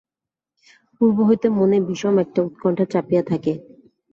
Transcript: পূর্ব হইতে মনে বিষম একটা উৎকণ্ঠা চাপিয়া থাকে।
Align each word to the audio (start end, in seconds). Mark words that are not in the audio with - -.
পূর্ব 0.95 1.17
হইতে 1.27 1.47
মনে 1.57 1.77
বিষম 1.87 2.15
একটা 2.23 2.39
উৎকণ্ঠা 2.41 2.85
চাপিয়া 2.93 3.23
থাকে। 3.23 3.53